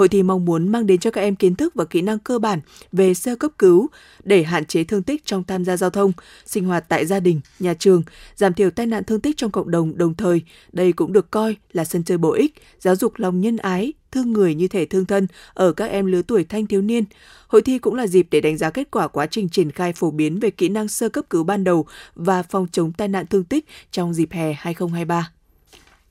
[0.00, 2.38] Hội thi mong muốn mang đến cho các em kiến thức và kỹ năng cơ
[2.38, 2.60] bản
[2.92, 3.88] về sơ cấp cứu
[4.24, 6.12] để hạn chế thương tích trong tham gia giao thông,
[6.46, 8.02] sinh hoạt tại gia đình, nhà trường,
[8.36, 10.42] giảm thiểu tai nạn thương tích trong cộng đồng đồng thời.
[10.72, 14.32] Đây cũng được coi là sân chơi bổ ích, giáo dục lòng nhân ái, thương
[14.32, 17.04] người như thể thương thân ở các em lứa tuổi thanh thiếu niên.
[17.48, 20.10] Hội thi cũng là dịp để đánh giá kết quả quá trình triển khai phổ
[20.10, 23.44] biến về kỹ năng sơ cấp cứu ban đầu và phòng chống tai nạn thương
[23.44, 25.30] tích trong dịp hè 2023.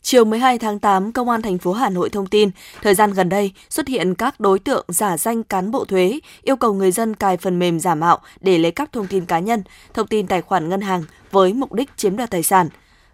[0.02, 2.50] Chiều 12 tháng 8, Công an thành phố Hà Nội thông tin,
[2.82, 6.56] thời gian gần đây xuất hiện các đối tượng giả danh cán bộ thuế, yêu
[6.56, 9.64] cầu người dân cài phần mềm giả mạo để lấy cắp thông tin cá nhân,
[9.94, 12.70] thông tin tài khoản ngân hàng với mục đích chiếm đoạt tài sản.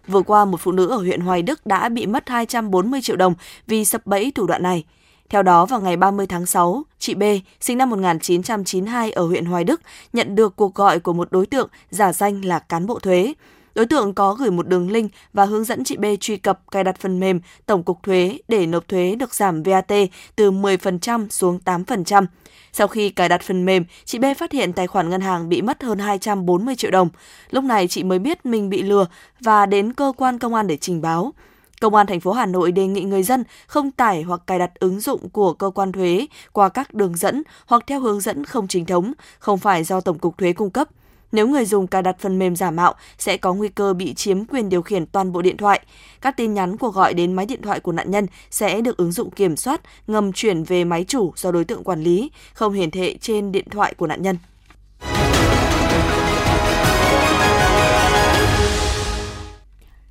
[0.06, 3.34] Vừa qua, một phụ nữ ở huyện Hoài Đức đã bị mất 240 triệu đồng
[3.66, 4.84] vì sập bẫy thủ đoạn này.
[5.28, 7.22] Theo đó, vào ngày 30 tháng 6, chị B,
[7.60, 9.80] sinh năm 1992 ở huyện Hoài Đức,
[10.12, 13.34] nhận được cuộc gọi của một đối tượng giả danh là cán bộ thuế.
[13.76, 16.84] Đối tượng có gửi một đường link và hướng dẫn chị B truy cập cài
[16.84, 19.92] đặt phần mềm Tổng cục Thuế để nộp thuế được giảm VAT
[20.36, 22.26] từ 10% xuống 8%.
[22.72, 25.62] Sau khi cài đặt phần mềm, chị B phát hiện tài khoản ngân hàng bị
[25.62, 27.08] mất hơn 240 triệu đồng.
[27.50, 29.06] Lúc này chị mới biết mình bị lừa
[29.40, 31.32] và đến cơ quan công an để trình báo.
[31.80, 34.70] Công an thành phố Hà Nội đề nghị người dân không tải hoặc cài đặt
[34.80, 38.68] ứng dụng của cơ quan thuế qua các đường dẫn hoặc theo hướng dẫn không
[38.68, 40.88] chính thống, không phải do Tổng cục Thuế cung cấp.
[41.32, 44.44] Nếu người dùng cài đặt phần mềm giả mạo sẽ có nguy cơ bị chiếm
[44.44, 45.80] quyền điều khiển toàn bộ điện thoại.
[46.20, 49.12] Các tin nhắn cuộc gọi đến máy điện thoại của nạn nhân sẽ được ứng
[49.12, 52.90] dụng kiểm soát ngầm chuyển về máy chủ do đối tượng quản lý, không hiển
[52.90, 54.38] thị trên điện thoại của nạn nhân.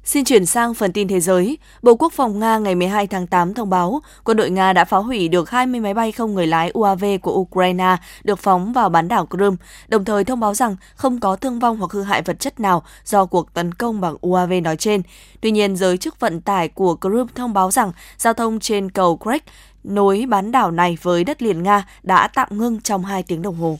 [0.05, 1.57] Xin chuyển sang phần tin thế giới.
[1.81, 4.97] Bộ Quốc phòng Nga ngày 12 tháng 8 thông báo quân đội Nga đã phá
[4.97, 9.07] hủy được 20 máy bay không người lái UAV của Ukraine được phóng vào bán
[9.07, 12.39] đảo Crimea, đồng thời thông báo rằng không có thương vong hoặc hư hại vật
[12.39, 15.01] chất nào do cuộc tấn công bằng UAV nói trên.
[15.41, 19.17] Tuy nhiên, giới chức vận tải của Crimea thông báo rằng giao thông trên cầu
[19.17, 19.41] Craig
[19.83, 23.55] nối bán đảo này với đất liền Nga đã tạm ngưng trong 2 tiếng đồng
[23.55, 23.77] hồ.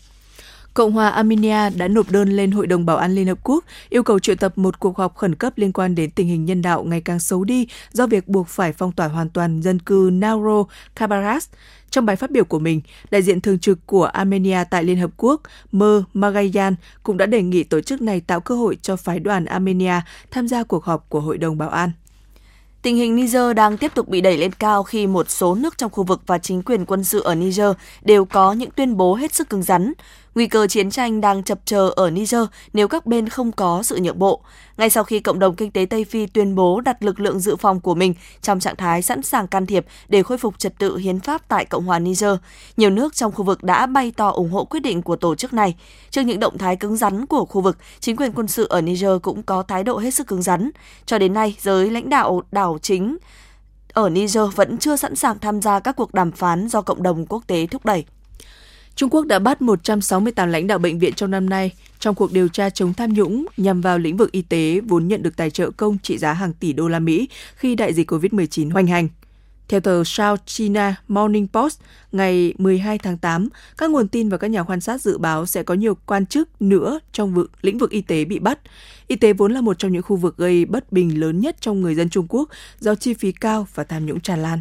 [0.75, 4.03] Cộng hòa Armenia đã nộp đơn lên Hội đồng Bảo an Liên Hợp Quốc yêu
[4.03, 6.83] cầu triệu tập một cuộc họp khẩn cấp liên quan đến tình hình nhân đạo
[6.83, 10.63] ngày càng xấu đi do việc buộc phải phong tỏa hoàn toàn dân cư Nauro
[10.95, 11.49] Kabaras.
[11.89, 15.11] Trong bài phát biểu của mình, đại diện thường trực của Armenia tại Liên Hợp
[15.17, 19.19] Quốc, Mơ Magayan, cũng đã đề nghị tổ chức này tạo cơ hội cho phái
[19.19, 21.91] đoàn Armenia tham gia cuộc họp của Hội đồng Bảo an.
[22.81, 25.91] Tình hình Niger đang tiếp tục bị đẩy lên cao khi một số nước trong
[25.91, 29.33] khu vực và chính quyền quân sự ở Niger đều có những tuyên bố hết
[29.33, 29.93] sức cứng rắn.
[30.35, 32.41] Nguy cơ chiến tranh đang chập chờ ở Niger
[32.73, 34.41] nếu các bên không có sự nhượng bộ.
[34.77, 37.55] Ngay sau khi cộng đồng kinh tế Tây Phi tuyên bố đặt lực lượng dự
[37.55, 40.97] phòng của mình trong trạng thái sẵn sàng can thiệp để khôi phục trật tự
[40.97, 42.35] hiến pháp tại Cộng hòa Niger,
[42.77, 45.53] nhiều nước trong khu vực đã bày tỏ ủng hộ quyết định của tổ chức
[45.53, 45.75] này.
[46.09, 49.21] Trước những động thái cứng rắn của khu vực, chính quyền quân sự ở Niger
[49.21, 50.71] cũng có thái độ hết sức cứng rắn.
[51.05, 53.17] Cho đến nay, giới lãnh đạo đảo chính
[53.93, 57.25] ở Niger vẫn chưa sẵn sàng tham gia các cuộc đàm phán do cộng đồng
[57.25, 58.05] quốc tế thúc đẩy.
[58.95, 62.47] Trung Quốc đã bắt 168 lãnh đạo bệnh viện trong năm nay trong cuộc điều
[62.47, 65.71] tra chống tham nhũng nhằm vào lĩnh vực y tế vốn nhận được tài trợ
[65.71, 69.08] công trị giá hàng tỷ đô la Mỹ khi đại dịch COVID-19 hoành hành.
[69.67, 71.79] Theo tờ South China Morning Post,
[72.12, 75.63] ngày 12 tháng 8, các nguồn tin và các nhà quan sát dự báo sẽ
[75.63, 78.60] có nhiều quan chức nữa trong vực, lĩnh vực y tế bị bắt.
[79.08, 81.81] Y tế vốn là một trong những khu vực gây bất bình lớn nhất trong
[81.81, 84.60] người dân Trung Quốc do chi phí cao và tham nhũng tràn lan.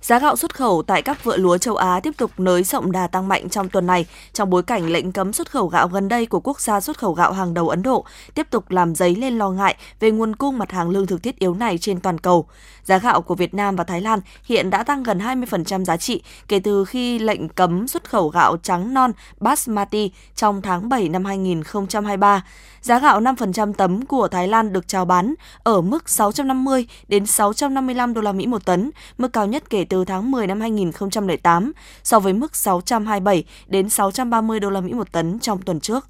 [0.00, 3.06] Giá gạo xuất khẩu tại các vựa lúa châu Á tiếp tục nới rộng đà
[3.06, 6.26] tăng mạnh trong tuần này, trong bối cảnh lệnh cấm xuất khẩu gạo gần đây
[6.26, 9.38] của quốc gia xuất khẩu gạo hàng đầu Ấn Độ tiếp tục làm dấy lên
[9.38, 12.46] lo ngại về nguồn cung mặt hàng lương thực thiết yếu này trên toàn cầu.
[12.84, 16.22] Giá gạo của Việt Nam và Thái Lan hiện đã tăng gần 20% giá trị
[16.48, 21.24] kể từ khi lệnh cấm xuất khẩu gạo trắng non Basmati trong tháng 7 năm
[21.24, 22.44] 2023.
[22.80, 28.14] Giá gạo 5% tấm của Thái Lan được chào bán ở mức 650 đến 655
[28.14, 31.72] đô la Mỹ một tấn, mức cao nhất kể từ tháng 10 năm 2008
[32.04, 36.06] so với mức 627 đến 630 đô la Mỹ một tấn trong tuần trước.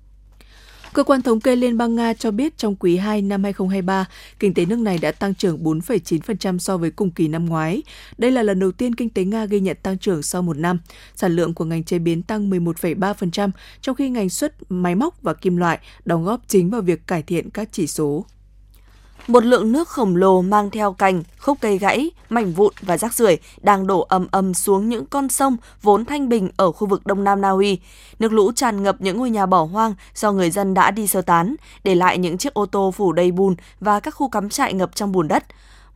[0.93, 4.07] Cơ quan thống kê Liên bang Nga cho biết trong quý 2 năm 2023,
[4.39, 7.83] kinh tế nước này đã tăng trưởng 4,9% so với cùng kỳ năm ngoái.
[8.19, 10.79] Đây là lần đầu tiên kinh tế Nga ghi nhận tăng trưởng sau một năm.
[11.15, 15.35] Sản lượng của ngành chế biến tăng 11,3%, trong khi ngành xuất máy móc và
[15.35, 18.25] kim loại đóng góp chính vào việc cải thiện các chỉ số.
[19.31, 23.15] Một lượng nước khổng lồ mang theo cành, khúc cây gãy, mảnh vụn và rác
[23.15, 27.07] rưởi đang đổ ầm ầm xuống những con sông vốn thanh bình ở khu vực
[27.07, 27.79] Đông Nam Na Uy.
[28.19, 31.23] Nước lũ tràn ngập những ngôi nhà bỏ hoang do người dân đã đi sơ
[31.23, 34.73] tán, để lại những chiếc ô tô phủ đầy bùn và các khu cắm trại
[34.73, 35.45] ngập trong bùn đất.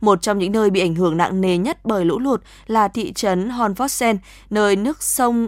[0.01, 3.13] Một trong những nơi bị ảnh hưởng nặng nề nhất bởi lũ lụt là thị
[3.13, 4.17] trấn Honvosen,
[4.49, 5.47] nơi nước sông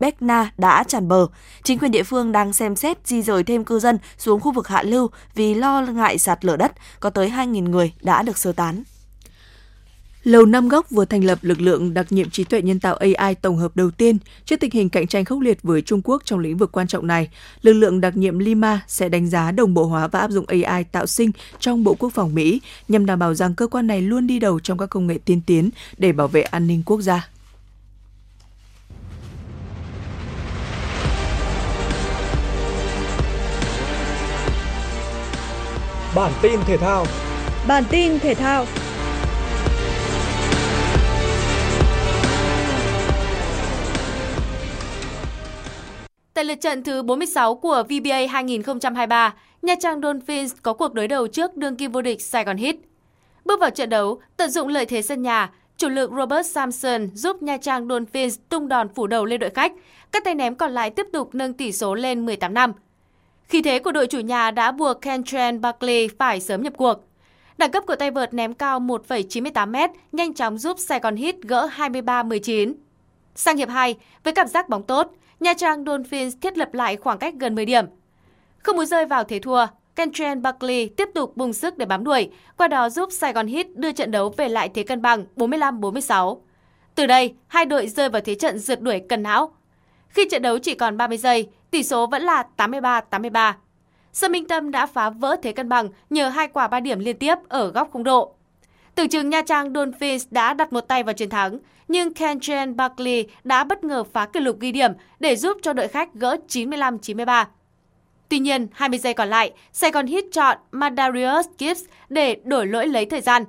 [0.00, 1.26] Bekna đã tràn bờ.
[1.64, 4.68] Chính quyền địa phương đang xem xét di rời thêm cư dân xuống khu vực
[4.68, 8.52] hạ lưu vì lo ngại sạt lở đất, có tới 2.000 người đã được sơ
[8.52, 8.82] tán.
[10.24, 13.34] Lầu Năm Góc vừa thành lập lực lượng đặc nhiệm trí tuệ nhân tạo AI
[13.34, 16.38] tổng hợp đầu tiên trước tình hình cạnh tranh khốc liệt với Trung Quốc trong
[16.38, 17.28] lĩnh vực quan trọng này.
[17.62, 20.84] Lực lượng đặc nhiệm Lima sẽ đánh giá đồng bộ hóa và áp dụng AI
[20.84, 24.26] tạo sinh trong Bộ Quốc phòng Mỹ nhằm đảm bảo rằng cơ quan này luôn
[24.26, 27.28] đi đầu trong các công nghệ tiên tiến để bảo vệ an ninh quốc gia.
[36.14, 37.06] Bản tin thể thao.
[37.68, 38.66] Bản tin thể thao.
[46.34, 51.26] Tại lượt trận thứ 46 của VBA 2023, Nha Trang Dolphins có cuộc đối đầu
[51.26, 52.76] trước đương kim vô địch Saigon Heat.
[53.44, 57.42] Bước vào trận đấu, tận dụng lợi thế sân nhà, chủ lực Robert Samson giúp
[57.42, 59.72] Nha Trang Dolphins tung đòn phủ đầu lên đội khách.
[60.12, 62.72] Các tay ném còn lại tiếp tục nâng tỷ số lên 18 năm.
[63.50, 67.04] Khi thế của đội chủ nhà đã buộc Kentren Buckley phải sớm nhập cuộc.
[67.58, 72.74] Đẳng cấp của tay vợt ném cao 1,98m nhanh chóng giúp Saigon Heat gỡ 23-19.
[73.34, 75.10] Sang hiệp 2, với cảm giác bóng tốt,
[75.40, 77.84] Nha Trang Dolphins thiết lập lại khoảng cách gần 10 điểm.
[78.58, 82.30] Không muốn rơi vào thế thua, Kentren Buckley tiếp tục bùng sức để bám đuổi,
[82.56, 86.38] qua đó giúp Saigon Heat đưa trận đấu về lại thế cân bằng 45-46.
[86.94, 89.52] Từ đây, hai đội rơi vào thế trận rượt đuổi cần não.
[90.10, 93.52] Khi trận đấu chỉ còn 30 giây, tỷ số vẫn là 83-83.
[94.12, 97.18] Sơn Minh Tâm đã phá vỡ thế cân bằng nhờ hai quả 3 điểm liên
[97.18, 98.34] tiếp ở góc khung độ.
[98.94, 103.26] Tưởng chừng Nha Trang Dolphins đã đặt một tay vào chiến thắng, nhưng Kentrell Buckley
[103.44, 107.44] đã bất ngờ phá kỷ lục ghi điểm để giúp cho đội khách gỡ 95-93.
[108.28, 112.86] Tuy nhiên, 20 giây còn lại, Sài Gòn Hit chọn Madarius Gibbs để đổi lỗi
[112.86, 113.44] lấy thời gian.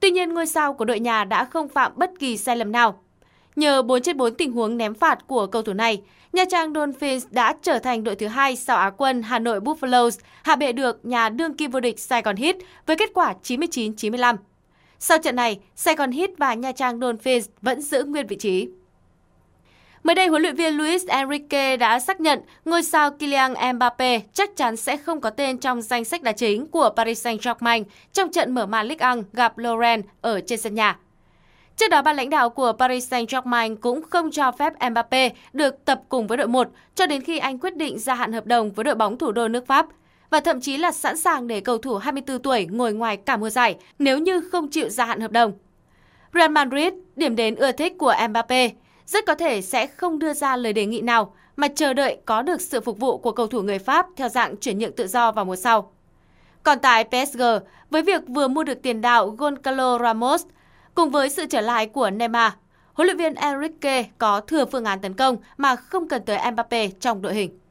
[0.00, 3.02] Tuy nhiên, ngôi sao của đội nhà đã không phạm bất kỳ sai lầm nào.
[3.56, 7.26] Nhờ 4 trên 4 tình huống ném phạt của cầu thủ này, Nha Trang Dolphins
[7.30, 11.04] đã trở thành đội thứ hai sau Á quân Hà Nội Buffaloes hạ bệ được
[11.04, 14.36] nhà đương kim vô địch Sài Gòn Heat với kết quả 99-95.
[14.98, 18.68] Sau trận này, Sài Gòn Heat và Nha Trang Dolphins vẫn giữ nguyên vị trí.
[20.02, 24.56] Mới đây, huấn luyện viên Luis Enrique đã xác nhận ngôi sao Kylian Mbappe chắc
[24.56, 28.54] chắn sẽ không có tên trong danh sách đá chính của Paris Saint-Germain trong trận
[28.54, 30.98] mở màn Ligue 1 gặp Lorient ở trên sân nhà.
[31.76, 36.00] Trước đó, ban lãnh đạo của Paris Saint-Germain cũng không cho phép Mbappe được tập
[36.08, 38.84] cùng với đội 1 cho đến khi anh quyết định gia hạn hợp đồng với
[38.84, 39.86] đội bóng thủ đô nước Pháp
[40.30, 43.50] và thậm chí là sẵn sàng để cầu thủ 24 tuổi ngồi ngoài cả mùa
[43.50, 45.52] giải nếu như không chịu gia hạn hợp đồng.
[46.34, 48.70] Real Madrid, điểm đến ưa thích của Mbappe,
[49.06, 52.42] rất có thể sẽ không đưa ra lời đề nghị nào mà chờ đợi có
[52.42, 55.32] được sự phục vụ của cầu thủ người Pháp theo dạng chuyển nhượng tự do
[55.32, 55.92] vào mùa sau.
[56.62, 57.42] Còn tại PSG,
[57.90, 60.44] với việc vừa mua được tiền đạo Goncalo Ramos,
[60.94, 62.52] cùng với sự trở lại của Neymar,
[62.92, 66.88] huấn luyện viên Enrique có thừa phương án tấn công mà không cần tới Mbappe
[66.88, 67.61] trong đội hình.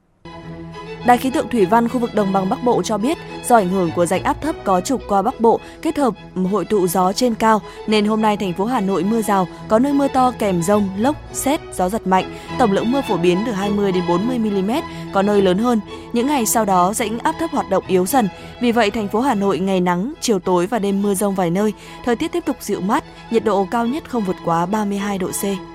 [1.06, 3.68] Đài khí tượng thủy văn khu vực đồng bằng Bắc Bộ cho biết, do ảnh
[3.68, 6.14] hưởng của rãnh áp thấp có trục qua Bắc Bộ kết hợp
[6.50, 9.78] hội tụ gió trên cao nên hôm nay thành phố Hà Nội mưa rào, có
[9.78, 12.34] nơi mưa to kèm rông, lốc, xét, gió giật mạnh.
[12.58, 14.70] Tổng lượng mưa phổ biến từ 20 đến 40 mm,
[15.12, 15.80] có nơi lớn hơn.
[16.12, 18.28] Những ngày sau đó rãnh áp thấp hoạt động yếu dần.
[18.60, 21.50] Vì vậy thành phố Hà Nội ngày nắng, chiều tối và đêm mưa rông vài
[21.50, 21.72] nơi,
[22.04, 25.28] thời tiết tiếp tục dịu mát, nhiệt độ cao nhất không vượt quá 32 độ
[25.28, 25.71] C.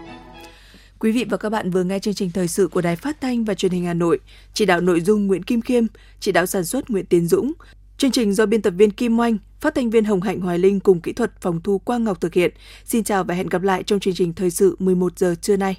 [1.00, 3.44] Quý vị và các bạn vừa nghe chương trình thời sự của Đài Phát thanh
[3.44, 4.20] và Truyền hình Hà Nội,
[4.54, 5.84] chỉ đạo nội dung Nguyễn Kim Khiêm,
[6.20, 7.54] chỉ đạo sản xuất Nguyễn Tiến Dũng.
[7.98, 10.80] Chương trình do biên tập viên Kim Oanh, phát thanh viên Hồng Hạnh Hoài Linh
[10.80, 12.54] cùng kỹ thuật phòng thu Quang Ngọc thực hiện.
[12.86, 15.78] Xin chào và hẹn gặp lại trong chương trình thời sự 11 giờ trưa nay.